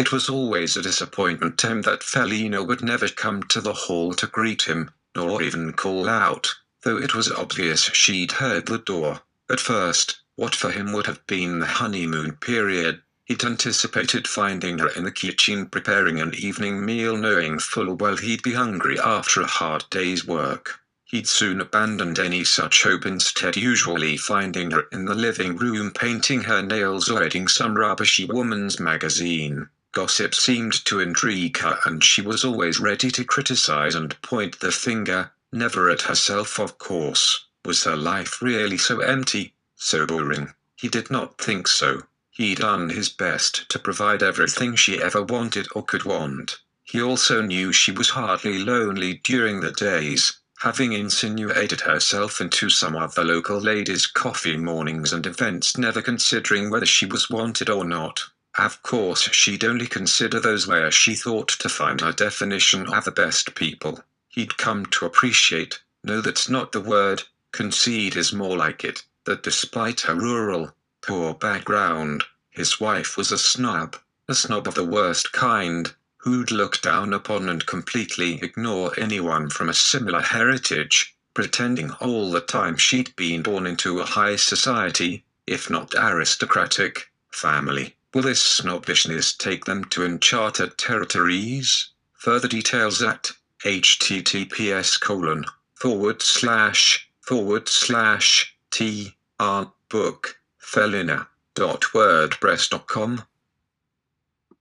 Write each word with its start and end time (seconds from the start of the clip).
It 0.00 0.12
was 0.12 0.30
always 0.30 0.78
a 0.78 0.82
disappointment 0.82 1.58
to 1.58 1.68
him 1.68 1.82
that 1.82 2.02
Felina 2.02 2.62
would 2.62 2.82
never 2.82 3.06
come 3.06 3.42
to 3.48 3.60
the 3.60 3.74
hall 3.74 4.14
to 4.14 4.26
greet 4.26 4.62
him, 4.62 4.92
nor 5.14 5.42
even 5.42 5.74
call 5.74 6.08
out, 6.08 6.54
though 6.84 6.96
it 6.96 7.14
was 7.14 7.30
obvious 7.30 7.82
she'd 7.82 8.32
heard 8.32 8.64
the 8.64 8.78
door. 8.78 9.20
At 9.50 9.60
first, 9.60 10.22
what 10.36 10.54
for 10.54 10.70
him 10.70 10.94
would 10.94 11.04
have 11.04 11.26
been 11.26 11.58
the 11.58 11.66
honeymoon 11.66 12.36
period, 12.36 13.02
he'd 13.26 13.44
anticipated 13.44 14.26
finding 14.26 14.78
her 14.78 14.88
in 14.88 15.04
the 15.04 15.12
kitchen 15.12 15.66
preparing 15.66 16.18
an 16.18 16.34
evening 16.34 16.82
meal 16.82 17.18
knowing 17.18 17.58
full 17.58 17.94
well 17.94 18.16
he'd 18.16 18.42
be 18.42 18.54
hungry 18.54 18.98
after 18.98 19.42
a 19.42 19.46
hard 19.46 19.84
day's 19.90 20.24
work. 20.24 20.80
He'd 21.04 21.28
soon 21.28 21.60
abandoned 21.60 22.18
any 22.18 22.44
such 22.44 22.84
hope 22.84 23.04
instead 23.04 23.54
usually 23.54 24.16
finding 24.16 24.70
her 24.70 24.86
in 24.92 25.04
the 25.04 25.14
living 25.14 25.56
room 25.56 25.90
painting 25.90 26.44
her 26.44 26.62
nails 26.62 27.10
or 27.10 27.20
reading 27.20 27.48
some 27.48 27.76
rubbishy 27.76 28.24
woman's 28.24 28.80
magazine. 28.80 29.68
Gossip 29.92 30.36
seemed 30.36 30.84
to 30.84 31.00
intrigue 31.00 31.58
her 31.58 31.80
and 31.84 32.04
she 32.04 32.22
was 32.22 32.44
always 32.44 32.78
ready 32.78 33.10
to 33.10 33.24
criticize 33.24 33.96
and 33.96 34.22
point 34.22 34.60
the 34.60 34.70
finger, 34.70 35.32
never 35.52 35.90
at 35.90 36.02
herself 36.02 36.60
of 36.60 36.78
course. 36.78 37.46
Was 37.64 37.82
her 37.82 37.96
life 37.96 38.40
really 38.40 38.78
so 38.78 39.00
empty, 39.00 39.52
so 39.74 40.06
boring? 40.06 40.54
He 40.76 40.88
did 40.88 41.10
not 41.10 41.38
think 41.38 41.66
so. 41.66 42.04
He'd 42.30 42.58
done 42.58 42.90
his 42.90 43.08
best 43.08 43.68
to 43.68 43.78
provide 43.80 44.22
everything 44.22 44.76
she 44.76 45.02
ever 45.02 45.22
wanted 45.22 45.66
or 45.74 45.84
could 45.84 46.04
want. 46.04 46.58
He 46.84 47.02
also 47.02 47.42
knew 47.42 47.72
she 47.72 47.90
was 47.90 48.10
hardly 48.10 48.58
lonely 48.58 49.20
during 49.24 49.60
the 49.60 49.72
days, 49.72 50.34
having 50.60 50.92
insinuated 50.92 51.80
herself 51.80 52.40
into 52.40 52.70
some 52.70 52.94
of 52.94 53.14
the 53.14 53.24
local 53.24 53.58
ladies' 53.60 54.06
coffee 54.06 54.56
mornings 54.56 55.12
and 55.12 55.26
events, 55.26 55.76
never 55.76 56.00
considering 56.00 56.70
whether 56.70 56.86
she 56.86 57.06
was 57.06 57.28
wanted 57.28 57.68
or 57.68 57.84
not. 57.84 58.24
Of 58.58 58.82
course, 58.82 59.30
she'd 59.30 59.64
only 59.64 59.86
consider 59.86 60.40
those 60.40 60.66
where 60.66 60.90
she 60.90 61.14
thought 61.14 61.46
to 61.50 61.68
find 61.68 62.00
her 62.00 62.10
definition 62.10 62.92
of 62.92 63.04
the 63.04 63.12
best 63.12 63.54
people. 63.54 64.02
He'd 64.28 64.58
come 64.58 64.86
to 64.86 65.06
appreciate, 65.06 65.80
no, 66.02 66.20
that's 66.20 66.48
not 66.48 66.72
the 66.72 66.80
word, 66.80 67.22
concede 67.52 68.16
is 68.16 68.32
more 68.32 68.56
like 68.56 68.82
it, 68.82 69.04
that 69.24 69.44
despite 69.44 70.00
her 70.00 70.16
rural, 70.16 70.74
poor 71.00 71.32
background, 71.32 72.24
his 72.50 72.80
wife 72.80 73.16
was 73.16 73.30
a 73.30 73.38
snob, 73.38 73.96
a 74.28 74.34
snob 74.34 74.66
of 74.66 74.74
the 74.74 74.84
worst 74.84 75.30
kind, 75.30 75.94
who'd 76.16 76.50
look 76.50 76.82
down 76.82 77.12
upon 77.12 77.48
and 77.48 77.66
completely 77.66 78.42
ignore 78.42 78.92
anyone 78.98 79.48
from 79.48 79.68
a 79.68 79.74
similar 79.74 80.22
heritage, 80.22 81.14
pretending 81.34 81.92
all 82.00 82.32
the 82.32 82.40
time 82.40 82.76
she'd 82.76 83.14
been 83.14 83.42
born 83.42 83.64
into 83.64 84.00
a 84.00 84.04
high 84.04 84.34
society, 84.34 85.24
if 85.46 85.70
not 85.70 85.94
aristocratic, 85.94 87.12
family. 87.30 87.94
Will 88.12 88.22
this 88.22 88.42
snobbishness 88.42 89.32
take 89.32 89.66
them 89.66 89.84
to 89.84 90.04
uncharted 90.04 90.76
territories? 90.76 91.90
Further 92.14 92.48
details 92.48 93.00
at 93.00 93.30
https 93.64 95.00
colon 95.00 95.44
forward 95.76 96.20
slash 96.20 97.08
forward 97.20 97.68
slash 97.68 98.56
t 98.72 99.16
r 99.38 99.72
book 99.88 100.40
felina 100.58 101.28
dot 101.54 101.82
wordpress.com 101.94 103.22